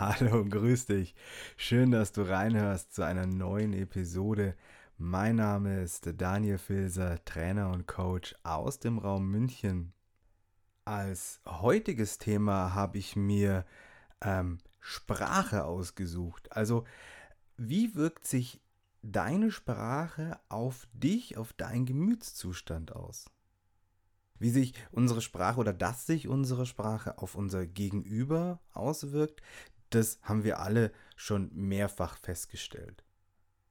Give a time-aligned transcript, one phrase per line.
[0.00, 1.16] Hallo, grüß dich.
[1.56, 4.54] Schön, dass du reinhörst zu einer neuen Episode.
[4.96, 9.92] Mein Name ist Daniel Filser, Trainer und Coach aus dem Raum München.
[10.84, 13.66] Als heutiges Thema habe ich mir
[14.20, 16.52] ähm, Sprache ausgesucht.
[16.52, 16.84] Also,
[17.56, 18.60] wie wirkt sich
[19.02, 23.32] deine Sprache auf dich, auf deinen Gemütszustand aus?
[24.38, 29.42] Wie sich unsere Sprache oder dass sich unsere Sprache auf unser Gegenüber auswirkt,
[29.90, 33.04] das haben wir alle schon mehrfach festgestellt.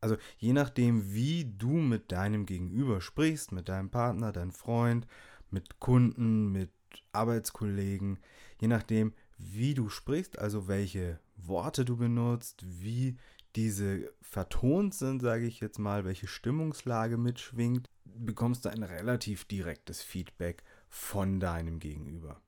[0.01, 5.07] Also je nachdem, wie du mit deinem Gegenüber sprichst, mit deinem Partner, deinem Freund,
[5.49, 6.71] mit Kunden, mit
[7.11, 8.19] Arbeitskollegen,
[8.59, 13.17] je nachdem, wie du sprichst, also welche Worte du benutzt, wie
[13.55, 20.01] diese vertont sind, sage ich jetzt mal, welche Stimmungslage mitschwingt, bekommst du ein relativ direktes
[20.01, 22.41] Feedback von deinem Gegenüber.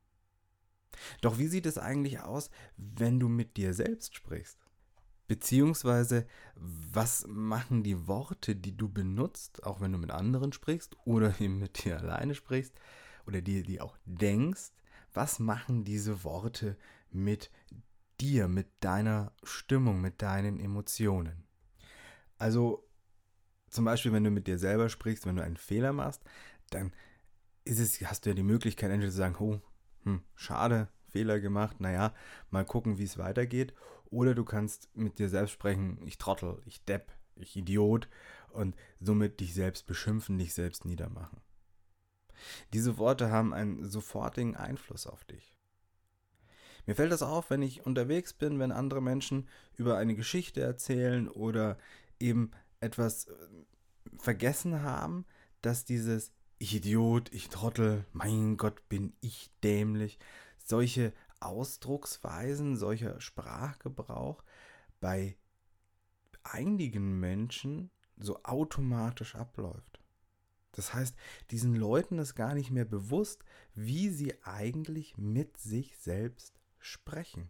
[1.21, 4.57] Doch wie sieht es eigentlich aus, wenn du mit dir selbst sprichst?
[5.27, 6.25] Beziehungsweise,
[6.55, 11.59] was machen die Worte, die du benutzt, auch wenn du mit anderen sprichst oder eben
[11.59, 12.73] mit dir alleine sprichst
[13.27, 14.71] oder dir die auch denkst,
[15.13, 16.77] was machen diese Worte
[17.11, 17.51] mit
[18.19, 21.43] dir, mit deiner Stimmung, mit deinen Emotionen?
[22.37, 22.87] Also
[23.69, 26.23] zum Beispiel, wenn du mit dir selber sprichst, wenn du einen Fehler machst,
[26.71, 26.91] dann
[27.65, 29.61] ist es, hast du ja die Möglichkeit, entweder zu sagen, oh,
[30.03, 32.13] hm, schade, Fehler gemacht, naja,
[32.49, 33.73] mal gucken, wie es weitergeht.
[34.11, 38.07] Oder du kannst mit dir selbst sprechen, ich Trottel, ich Depp, ich Idiot
[38.49, 41.41] und somit dich selbst beschimpfen, dich selbst niedermachen.
[42.73, 45.55] Diese Worte haben einen sofortigen Einfluss auf dich.
[46.85, 51.27] Mir fällt das auf, wenn ich unterwegs bin, wenn andere Menschen über eine Geschichte erzählen
[51.27, 51.77] oder
[52.19, 53.33] eben etwas äh,
[54.17, 55.25] vergessen haben,
[55.61, 60.19] dass dieses ich Idiot, ich Trottel, mein Gott, bin ich dämlich,
[60.63, 64.43] solche Ausdrucksweisen, solcher Sprachgebrauch
[64.99, 65.37] bei
[66.43, 70.01] einigen Menschen so automatisch abläuft.
[70.73, 71.15] Das heißt,
[71.49, 73.43] diesen Leuten ist gar nicht mehr bewusst,
[73.73, 77.49] wie sie eigentlich mit sich selbst sprechen.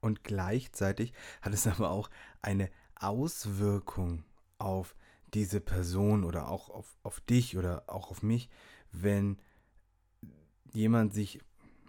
[0.00, 1.12] Und gleichzeitig
[1.42, 4.24] hat es aber auch eine Auswirkung
[4.58, 4.96] auf
[5.34, 8.48] diese Person oder auch auf, auf dich oder auch auf mich,
[8.92, 9.38] wenn
[10.72, 11.40] jemand sich,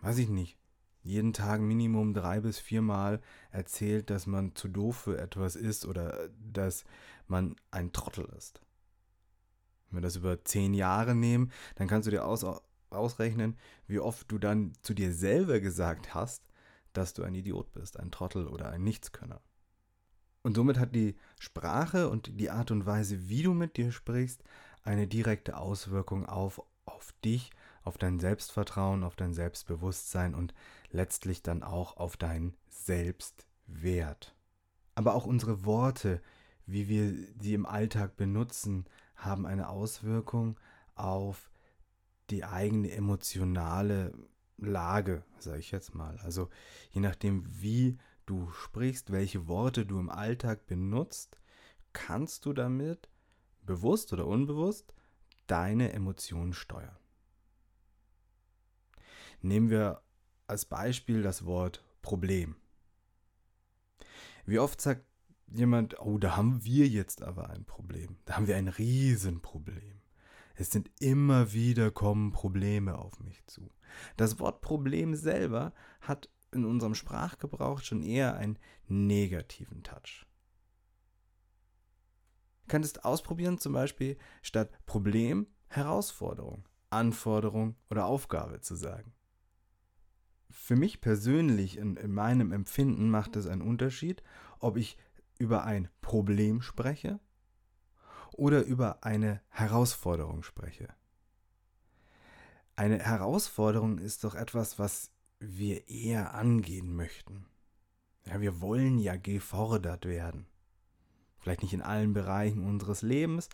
[0.01, 0.57] weiß ich nicht,
[1.03, 6.29] jeden Tag Minimum drei bis viermal erzählt, dass man zu doof für etwas ist oder
[6.51, 6.83] dass
[7.27, 8.61] man ein Trottel ist.
[9.87, 12.43] Wenn wir das über zehn Jahre nehmen, dann kannst du dir aus,
[12.89, 13.55] ausrechnen,
[13.87, 16.43] wie oft du dann zu dir selber gesagt hast,
[16.93, 19.41] dass du ein Idiot bist, ein Trottel oder ein Nichtskönner.
[20.45, 24.43] Und somit hat die Sprache und die Art und Weise, wie du mit dir sprichst,
[24.83, 27.49] eine direkte Auswirkung auf, auf dich,
[27.81, 30.53] auf dein Selbstvertrauen, auf dein Selbstbewusstsein und
[30.91, 34.35] letztlich dann auch auf deinen Selbstwert.
[34.93, 36.21] Aber auch unsere Worte,
[36.67, 38.85] wie wir sie im Alltag benutzen,
[39.15, 40.59] haben eine Auswirkung
[40.93, 41.49] auf
[42.29, 44.13] die eigene emotionale
[44.57, 46.19] Lage, sage ich jetzt mal.
[46.23, 46.49] Also
[46.91, 51.39] je nachdem, wie du sprichst, welche Worte du im Alltag benutzt,
[51.93, 53.09] kannst du damit,
[53.61, 54.93] bewusst oder unbewusst,
[55.47, 56.97] deine Emotionen steuern.
[59.41, 60.01] Nehmen wir
[60.47, 62.55] als Beispiel das Wort Problem.
[64.45, 65.05] Wie oft sagt
[65.47, 68.17] jemand, oh, da haben wir jetzt aber ein Problem.
[68.25, 70.01] Da haben wir ein Riesenproblem.
[70.55, 73.69] Es sind immer wieder kommen Probleme auf mich zu.
[74.17, 78.57] Das Wort Problem selber hat in unserem Sprachgebrauch schon eher einen
[78.87, 80.25] negativen Touch.
[82.63, 89.13] Du könntest ausprobieren, zum Beispiel statt Problem Herausforderung, Anforderung oder Aufgabe zu sagen.
[90.49, 94.23] Für mich persönlich in, in meinem Empfinden macht es einen Unterschied,
[94.59, 94.97] ob ich
[95.37, 97.19] über ein Problem spreche
[98.31, 100.87] oder über eine Herausforderung spreche.
[102.75, 107.45] Eine Herausforderung ist doch etwas, was wir eher angehen möchten.
[108.25, 110.47] Ja, wir wollen ja gefordert werden.
[111.37, 113.49] Vielleicht nicht in allen Bereichen unseres Lebens,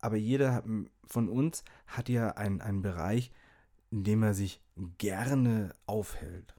[0.00, 0.64] aber jeder
[1.04, 3.30] von uns hat ja einen, einen Bereich,
[3.90, 4.60] in dem er sich
[4.98, 6.56] gerne aufhält.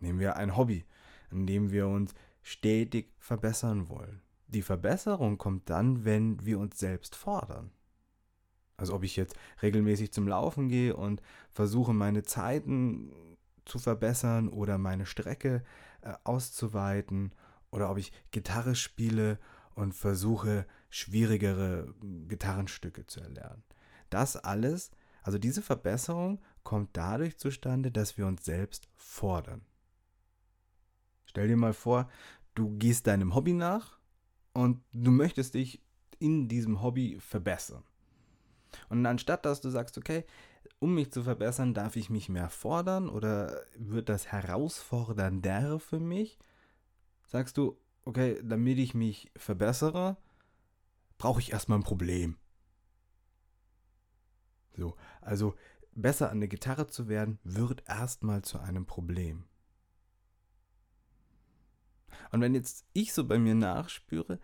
[0.00, 0.84] Nehmen wir ein Hobby,
[1.30, 2.12] in dem wir uns
[2.42, 4.20] stetig verbessern wollen.
[4.48, 7.70] Die Verbesserung kommt dann, wenn wir uns selbst fordern.
[8.76, 11.22] Also ob ich jetzt regelmäßig zum Laufen gehe und
[11.52, 13.10] versuche meine Zeiten
[13.64, 15.62] zu verbessern oder meine Strecke
[16.02, 17.32] äh, auszuweiten
[17.70, 19.38] oder ob ich Gitarre spiele
[19.74, 21.92] und versuche schwierigere
[22.28, 23.64] Gitarrenstücke zu erlernen.
[24.10, 24.90] Das alles,
[25.22, 29.62] also diese Verbesserung kommt dadurch zustande, dass wir uns selbst fordern.
[31.26, 32.08] Stell dir mal vor,
[32.54, 33.98] du gehst deinem Hobby nach
[34.52, 35.82] und du möchtest dich
[36.20, 37.82] in diesem Hobby verbessern.
[38.88, 40.24] Und anstatt dass du sagst, okay,
[40.78, 46.38] um mich zu verbessern, darf ich mich mehr fordern oder wird das herausfordernder für mich,
[47.26, 50.16] sagst du, okay, damit ich mich verbessere,
[51.18, 52.36] brauche ich erstmal ein Problem.
[54.76, 55.54] So, also
[55.92, 59.44] besser an der Gitarre zu werden, wird erstmal zu einem Problem.
[62.32, 64.40] Und wenn jetzt ich so bei mir nachspüre,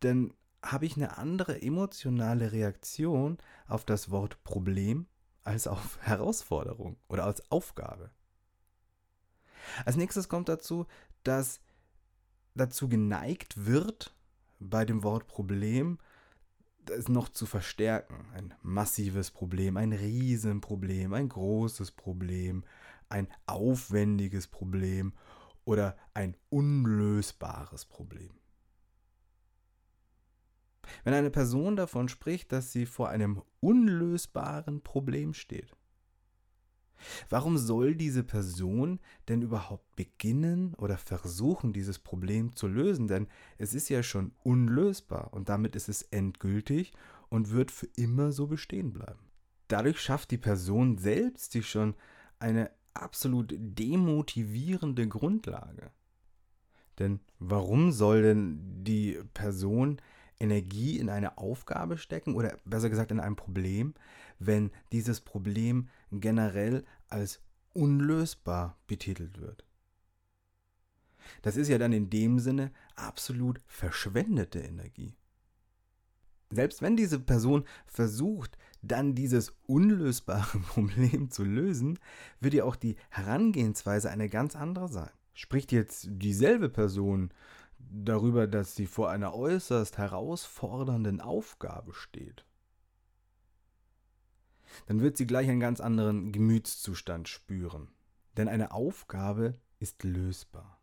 [0.00, 0.32] dann
[0.62, 5.06] habe ich eine andere emotionale Reaktion auf das Wort Problem
[5.46, 8.10] als auf Herausforderung oder als Aufgabe.
[9.84, 10.86] Als nächstes kommt dazu,
[11.24, 11.60] dass
[12.54, 14.14] dazu geneigt wird,
[14.58, 15.98] bei dem Wort Problem
[16.88, 18.26] es noch zu verstärken.
[18.32, 22.64] Ein massives Problem, ein Riesenproblem, ein großes Problem,
[23.08, 25.12] ein aufwendiges Problem
[25.64, 28.30] oder ein unlösbares Problem.
[31.04, 35.76] Wenn eine Person davon spricht, dass sie vor einem unlösbaren Problem steht,
[37.28, 43.08] warum soll diese Person denn überhaupt beginnen oder versuchen, dieses Problem zu lösen?
[43.08, 43.28] Denn
[43.58, 46.92] es ist ja schon unlösbar und damit ist es endgültig
[47.28, 49.20] und wird für immer so bestehen bleiben.
[49.68, 51.94] Dadurch schafft die Person selbst sich schon
[52.38, 55.90] eine absolut demotivierende Grundlage.
[56.98, 60.00] Denn warum soll denn die Person
[60.38, 63.94] Energie in eine Aufgabe stecken oder besser gesagt in ein Problem,
[64.38, 67.40] wenn dieses Problem generell als
[67.72, 69.64] unlösbar betitelt wird.
[71.42, 75.16] Das ist ja dann in dem Sinne absolut verschwendete Energie.
[76.50, 81.98] Selbst wenn diese Person versucht, dann dieses unlösbare Problem zu lösen,
[82.40, 85.10] wird ja auch die Herangehensweise eine ganz andere sein.
[85.34, 87.30] Spricht jetzt dieselbe Person
[87.78, 92.44] darüber, dass sie vor einer äußerst herausfordernden Aufgabe steht,
[94.86, 97.88] dann wird sie gleich einen ganz anderen Gemütszustand spüren.
[98.36, 100.80] Denn eine Aufgabe ist lösbar.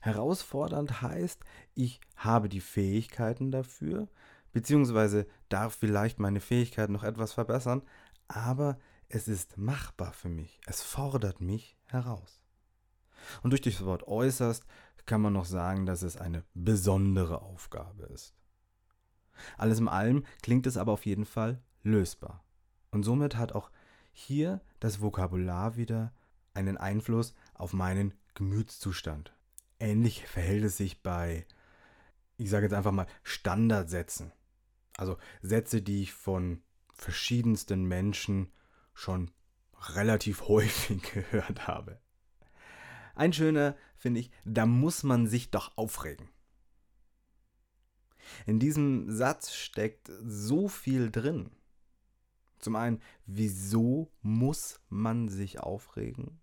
[0.00, 1.40] Herausfordernd heißt,
[1.74, 4.08] ich habe die Fähigkeiten dafür,
[4.52, 7.82] beziehungsweise darf vielleicht meine Fähigkeiten noch etwas verbessern,
[8.28, 8.78] aber
[9.08, 12.40] es ist machbar für mich, es fordert mich heraus.
[13.42, 14.64] Und durch das Wort äußerst
[15.06, 18.34] kann man noch sagen, dass es eine besondere Aufgabe ist.
[19.56, 22.44] Alles in allem klingt es aber auf jeden Fall lösbar.
[22.90, 23.70] Und somit hat auch
[24.12, 26.12] hier das Vokabular wieder
[26.54, 29.34] einen Einfluss auf meinen Gemütszustand.
[29.80, 31.46] Ähnlich verhält es sich bei,
[32.36, 34.32] ich sage jetzt einfach mal, Standardsätzen.
[34.96, 36.62] Also Sätze, die ich von
[36.92, 38.52] verschiedensten Menschen
[38.94, 39.30] schon
[39.94, 42.01] relativ häufig gehört habe.
[43.14, 46.28] Ein schöner, finde ich, da muss man sich doch aufregen.
[48.46, 51.50] In diesem Satz steckt so viel drin.
[52.58, 56.40] Zum einen, wieso muss man sich aufregen?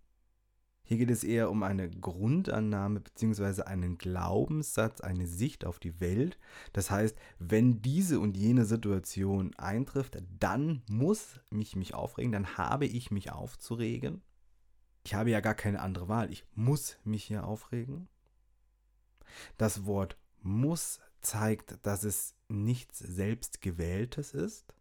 [0.90, 3.62] Hier geht es eher um eine Grundannahme bzw.
[3.62, 6.36] einen Glaubenssatz, eine Sicht auf die Welt.
[6.72, 12.86] Das heißt, wenn diese und jene Situation eintrifft, dann muss ich mich aufregen, dann habe
[12.86, 14.20] ich mich aufzuregen.
[15.04, 16.30] Ich habe ja gar keine andere Wahl.
[16.30, 18.08] Ich muss mich hier aufregen.
[19.56, 24.74] Das Wort muss zeigt, dass es nichts selbstgewähltes ist.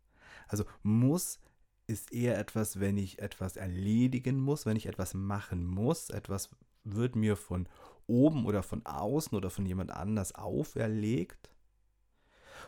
[0.48, 1.40] Also muss
[1.88, 6.10] ist eher etwas, wenn ich etwas erledigen muss, wenn ich etwas machen muss.
[6.10, 6.50] Etwas
[6.84, 7.68] wird mir von
[8.08, 11.50] oben oder von außen oder von jemand anders auferlegt.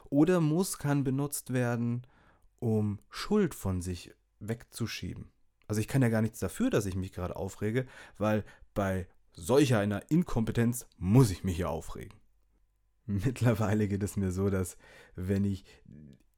[0.10, 2.06] Oder muss kann benutzt werden,
[2.60, 5.32] um Schuld von sich wegzuschieben.
[5.72, 7.86] Also ich kann ja gar nichts dafür, dass ich mich gerade aufrege,
[8.18, 12.20] weil bei solcher einer Inkompetenz muss ich mich hier aufregen.
[13.06, 14.76] Mittlerweile geht es mir so, dass
[15.16, 15.64] wenn ich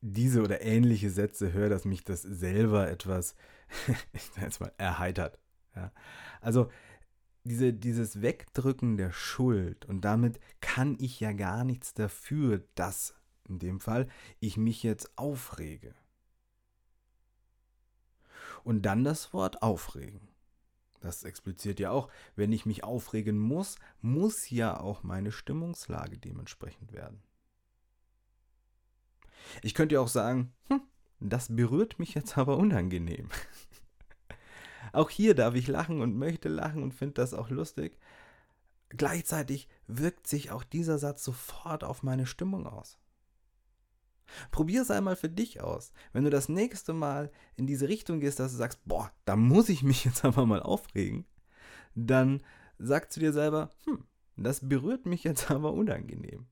[0.02, 3.34] diese oder ähnliche Sätze höre, dass mich das selber etwas,
[4.40, 5.40] jetzt mal, erheitert.
[5.76, 5.92] Ja.
[6.40, 6.70] Also
[7.44, 13.16] diese, dieses Wegdrücken der Schuld und damit kann ich ja gar nichts dafür, dass
[13.50, 14.08] in dem Fall
[14.40, 15.96] ich mich jetzt aufrege.
[18.64, 20.30] Und dann das Wort aufregen.
[21.02, 26.94] Das expliziert ja auch, wenn ich mich aufregen muss, muss ja auch meine Stimmungslage dementsprechend
[26.94, 27.22] werden.
[29.62, 30.82] Ich könnte ja auch sagen, hm,
[31.20, 33.30] das berührt mich jetzt aber unangenehm.
[34.94, 37.98] auch hier darf ich lachen und möchte lachen und finde das auch lustig.
[38.90, 42.98] Gleichzeitig wirkt sich auch dieser Satz sofort auf meine Stimmung aus.
[44.52, 45.94] Probier es einmal für dich aus.
[46.12, 49.70] Wenn du das nächste Mal in diese Richtung gehst, dass du sagst, boah, da muss
[49.70, 51.26] ich mich jetzt einfach mal aufregen,
[51.96, 52.42] dann
[52.78, 54.04] sag zu dir selber, hm,
[54.36, 56.48] das berührt mich jetzt aber unangenehm.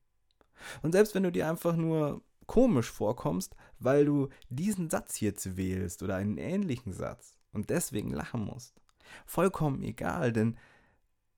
[0.82, 6.04] Und selbst wenn du dir einfach nur komisch vorkommst, weil du diesen Satz jetzt wählst
[6.04, 8.82] oder einen ähnlichen Satz und deswegen lachen musst,
[9.26, 10.58] vollkommen egal, denn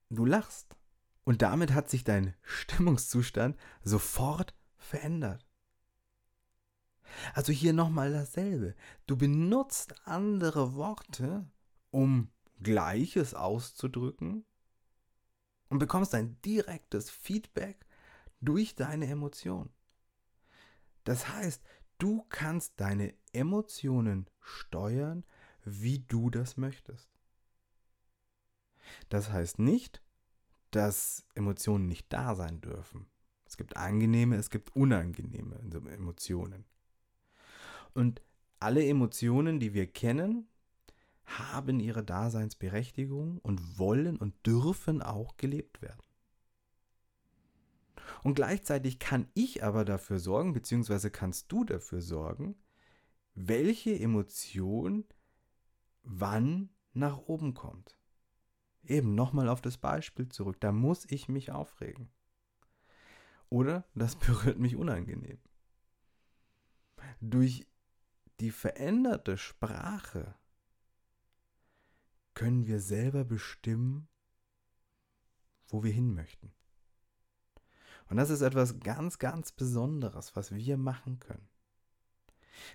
[0.09, 0.75] du lachst.
[1.23, 5.45] Und damit hat sich dein Stimmungszustand sofort verändert.
[7.33, 8.75] Also hier nochmal dasselbe.
[9.07, 11.45] Du benutzt andere Worte,
[11.91, 12.29] um
[12.61, 14.45] Gleiches auszudrücken
[15.69, 17.85] und bekommst ein direktes Feedback
[18.41, 19.71] durch deine Emotionen.
[21.03, 21.61] Das heißt,
[21.97, 25.25] du kannst deine Emotionen steuern,
[25.65, 27.09] wie du das möchtest.
[29.09, 30.01] Das heißt nicht,
[30.71, 33.07] dass Emotionen nicht da sein dürfen.
[33.45, 35.59] Es gibt angenehme, es gibt unangenehme
[35.91, 36.65] Emotionen.
[37.93, 38.21] Und
[38.59, 40.47] alle Emotionen, die wir kennen,
[41.25, 46.01] haben ihre Daseinsberechtigung und wollen und dürfen auch gelebt werden.
[48.23, 52.55] Und gleichzeitig kann ich aber dafür sorgen, beziehungsweise kannst du dafür sorgen,
[53.35, 55.05] welche Emotion
[56.03, 57.97] wann nach oben kommt.
[58.85, 60.57] Eben nochmal auf das Beispiel zurück.
[60.59, 62.09] Da muss ich mich aufregen.
[63.49, 65.39] Oder das berührt mich unangenehm.
[67.21, 67.65] Durch
[68.39, 70.35] die veränderte Sprache
[72.33, 74.07] können wir selber bestimmen,
[75.67, 76.53] wo wir hin möchten.
[78.09, 81.49] Und das ist etwas ganz, ganz Besonderes, was wir machen können.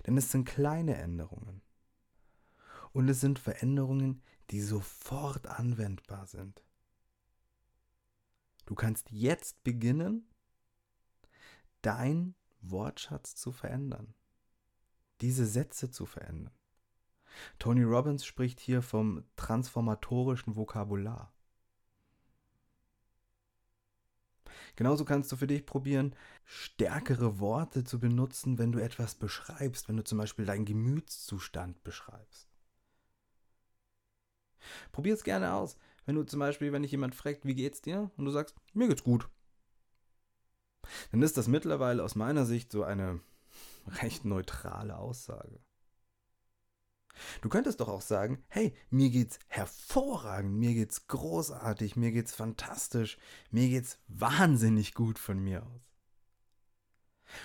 [0.05, 1.61] Denn es sind kleine Änderungen.
[2.91, 6.63] Und es sind Veränderungen, die sofort anwendbar sind.
[8.65, 10.27] Du kannst jetzt beginnen,
[11.81, 14.13] dein Wortschatz zu verändern.
[15.21, 16.53] Diese Sätze zu verändern.
[17.57, 21.33] Tony Robbins spricht hier vom transformatorischen Vokabular.
[24.75, 29.97] Genauso kannst du für dich probieren, stärkere Worte zu benutzen, wenn du etwas beschreibst, wenn
[29.97, 32.47] du zum Beispiel deinen Gemütszustand beschreibst.
[34.91, 35.77] Probier es gerne aus.
[36.05, 38.09] Wenn du zum Beispiel, wenn dich jemand fragt, wie geht's dir?
[38.17, 39.29] Und du sagst, mir geht's gut.
[41.11, 43.19] Dann ist das mittlerweile aus meiner Sicht so eine
[44.01, 45.59] recht neutrale Aussage.
[47.41, 53.17] Du könntest doch auch sagen, hey, mir geht's hervorragend, mir geht's großartig, mir geht's fantastisch,
[53.51, 55.89] mir geht's wahnsinnig gut von mir aus.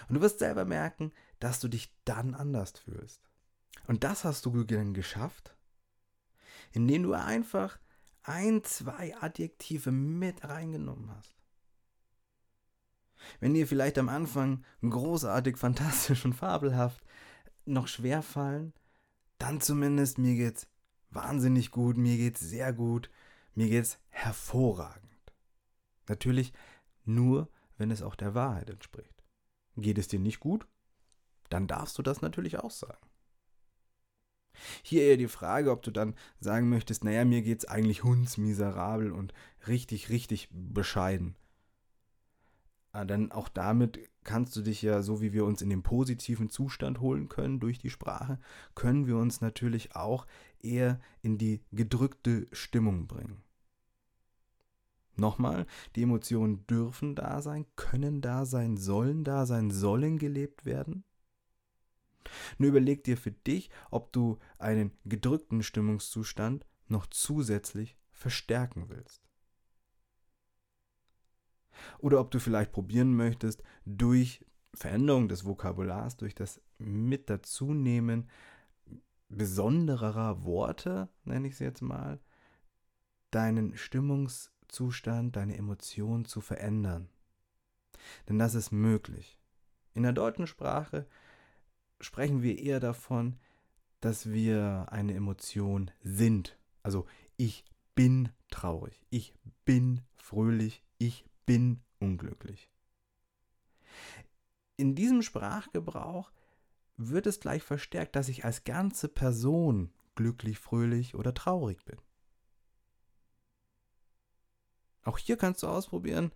[0.09, 3.21] Und du wirst selber merken, dass du dich dann anders fühlst.
[3.87, 5.55] Und das hast du dann geschafft,
[6.73, 7.79] indem du einfach
[8.23, 11.44] ein, zwei Adjektive mit reingenommen hast.
[13.41, 17.03] Wenn dir vielleicht am Anfang großartig, fantastisch und fabelhaft
[17.67, 18.73] noch schwer fallen,
[19.39, 20.69] dann zumindest mir geht's
[21.11, 23.11] wahnsinnig gut, mir geht's sehr gut,
[23.55, 25.03] mir geht's hervorragend.
[26.09, 26.53] Natürlich
[27.05, 29.23] nur, wenn es auch der Wahrheit entspricht.
[29.77, 30.67] Geht es dir nicht gut?
[31.51, 33.07] Dann darfst du das natürlich auch sagen.
[34.83, 39.35] Hier eher die Frage, ob du dann sagen möchtest, naja, mir geht's eigentlich hundsmiserabel und
[39.67, 41.37] richtig, richtig bescheiden.
[42.95, 46.49] Ah, denn auch damit kannst du dich ja, so wie wir uns in den positiven
[46.49, 48.39] Zustand holen können durch die Sprache,
[48.77, 50.29] können wir uns natürlich auch
[50.61, 53.43] eher in die gedrückte Stimmung bringen.
[55.17, 61.03] Nochmal, die Emotionen dürfen da sein, können da sein, sollen da sein, sollen gelebt werden.
[62.59, 69.25] Nur überleg dir für dich, ob du einen gedrückten Stimmungszustand noch zusätzlich verstärken willst.
[71.99, 78.29] Oder ob du vielleicht probieren möchtest, durch Veränderung des Vokabulars, durch das Mit dazunehmen
[79.29, 82.21] besonderer Worte, nenne ich es jetzt mal,
[83.31, 87.09] deinen Stimmungszustand, deine Emotionen zu verändern.
[88.29, 89.39] Denn das ist möglich.
[89.95, 91.07] In der deutschen Sprache
[92.01, 93.37] sprechen wir eher davon,
[94.01, 96.59] dass wir eine Emotion sind.
[96.83, 97.65] Also ich
[97.95, 102.71] bin traurig, ich bin fröhlich, ich bin unglücklich.
[104.77, 106.33] In diesem Sprachgebrauch
[106.97, 111.99] wird es gleich verstärkt, dass ich als ganze Person glücklich, fröhlich oder traurig bin.
[115.03, 116.33] Auch hier kannst du ausprobieren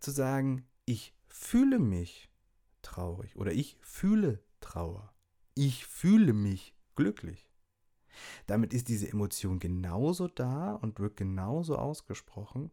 [0.00, 2.30] zu sagen, ich fühle mich
[2.82, 5.14] traurig oder ich fühle Trauer.
[5.54, 7.50] Ich fühle mich glücklich.
[8.46, 12.70] Damit ist diese Emotion genauso da und wird genauso ausgesprochen.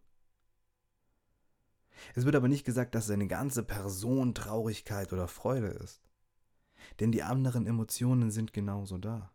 [2.16, 6.02] Es wird aber nicht gesagt, dass seine ganze Person Traurigkeit oder Freude ist.
[7.00, 9.32] Denn die anderen Emotionen sind genauso da.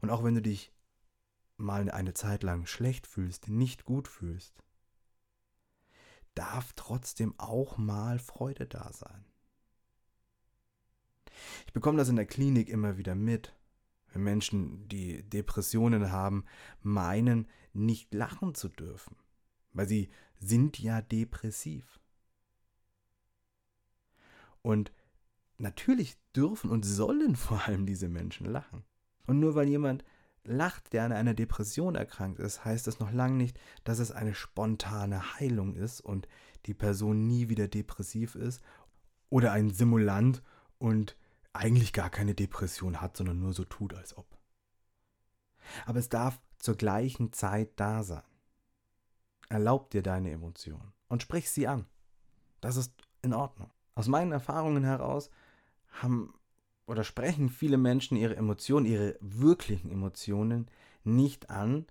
[0.00, 0.72] Und auch wenn du dich
[1.56, 4.62] mal eine Zeit lang schlecht fühlst, nicht gut fühlst,
[6.34, 9.24] darf trotzdem auch mal Freude da sein.
[11.66, 13.54] Ich bekomme das in der Klinik immer wieder mit.
[14.12, 16.44] Wenn Menschen, die Depressionen haben,
[16.82, 19.16] meinen, nicht lachen zu dürfen,
[19.74, 22.00] weil sie sind ja depressiv.
[24.62, 24.92] Und
[25.58, 28.84] natürlich dürfen und sollen vor allem diese Menschen lachen.
[29.26, 30.04] Und nur weil jemand
[30.44, 34.34] lacht, der an einer Depression erkrankt ist, heißt das noch lange nicht, dass es eine
[34.34, 36.28] spontane Heilung ist und
[36.66, 38.62] die Person nie wieder depressiv ist
[39.30, 40.42] oder ein Simulant
[40.78, 41.16] und
[41.52, 44.26] eigentlich gar keine Depression hat, sondern nur so tut, als ob.
[45.86, 48.22] Aber es darf zur gleichen Zeit da sein.
[49.48, 51.86] Erlaub dir deine Emotionen und sprich sie an.
[52.60, 53.70] Das ist in Ordnung.
[53.94, 55.30] Aus meinen Erfahrungen heraus
[55.88, 56.34] haben
[56.86, 60.68] oder sprechen viele Menschen ihre Emotionen, ihre wirklichen Emotionen
[61.04, 61.86] nicht an,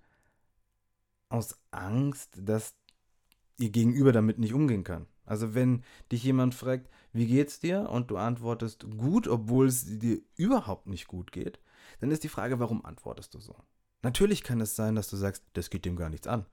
[1.28, 2.74] aus Angst, dass
[3.58, 5.06] ihr Gegenüber damit nicht umgehen kann.
[5.24, 5.82] Also wenn
[6.12, 7.88] dich jemand fragt, wie geht's dir?
[7.88, 11.58] Und du antwortest gut, obwohl es dir überhaupt nicht gut geht,
[12.00, 13.56] dann ist die Frage, warum antwortest du so?
[14.02, 16.44] Natürlich kann es sein, dass du sagst, das geht dem gar nichts an.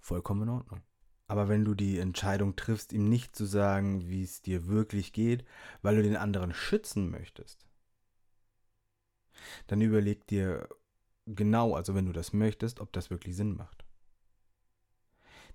[0.00, 0.82] Vollkommen in Ordnung.
[1.28, 5.44] Aber wenn du die Entscheidung triffst, ihm nicht zu sagen, wie es dir wirklich geht,
[5.80, 7.66] weil du den anderen schützen möchtest,
[9.68, 10.68] dann überleg dir
[11.26, 13.84] genau, also wenn du das möchtest, ob das wirklich Sinn macht.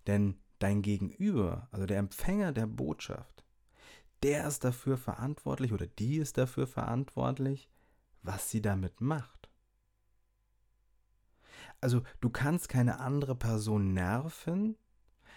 [0.08, 3.44] Denn dein Gegenüber, also der Empfänger der Botschaft,
[4.24, 7.70] der ist dafür verantwortlich oder die ist dafür verantwortlich,
[8.22, 9.35] was sie damit macht.
[11.82, 14.77] Also du kannst keine andere Person nerven,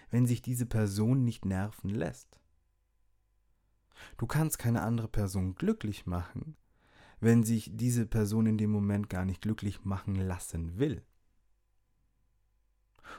[0.09, 2.39] wenn sich diese Person nicht nerven lässt.
[4.17, 6.55] Du kannst keine andere Person glücklich machen,
[7.19, 11.03] wenn sich diese Person in dem Moment gar nicht glücklich machen lassen will.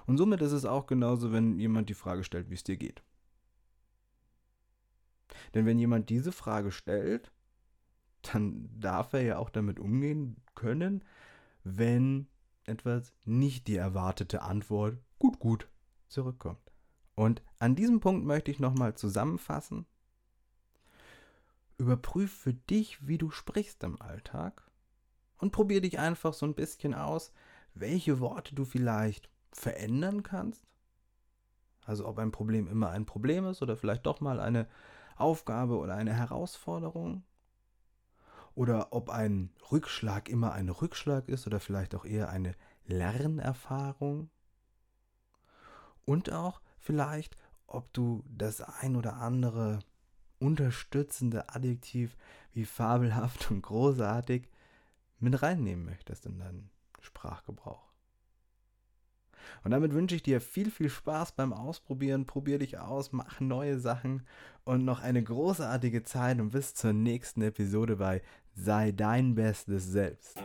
[0.07, 3.03] Und somit ist es auch genauso, wenn jemand die Frage stellt, wie es dir geht.
[5.55, 7.33] Denn wenn jemand diese Frage stellt,
[8.23, 11.05] dann darf er ja auch damit umgehen können,
[11.65, 12.29] wenn
[12.71, 15.69] etwas nicht die erwartete Antwort gut, gut
[16.09, 16.73] zurückkommt.
[17.15, 19.87] Und an diesem Punkt möchte ich nochmal zusammenfassen
[21.81, 24.71] Überprüf für dich, wie du sprichst im Alltag
[25.39, 27.33] und probier dich einfach so ein bisschen aus,
[27.73, 30.67] welche Worte du vielleicht verändern kannst.
[31.87, 34.69] Also ob ein Problem immer ein Problem ist oder vielleicht doch mal eine
[35.17, 37.25] Aufgabe oder eine Herausforderung.
[38.55, 42.55] Oder ob ein Rückschlag immer ein Rückschlag ist oder vielleicht auch eher eine
[42.87, 44.31] Lernerfahrung.
[46.05, 47.37] Und auch vielleicht,
[47.67, 49.81] ob du das ein oder andere
[50.39, 52.17] unterstützende Adjektiv
[52.53, 54.49] wie fabelhaft und großartig
[55.19, 57.90] mit reinnehmen möchtest in deinen Sprachgebrauch.
[59.65, 62.27] Und damit wünsche ich dir viel, viel Spaß beim Ausprobieren.
[62.27, 64.27] Probier dich aus, mach neue Sachen
[64.65, 68.23] und noch eine großartige Zeit und bis zur nächsten Episode bei
[68.55, 70.37] Sei dein Bestes Selbst.